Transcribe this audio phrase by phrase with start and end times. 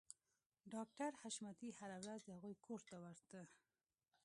[0.73, 3.41] ډاکټر حشمتي هره ورځ د هغوی کور ته ورته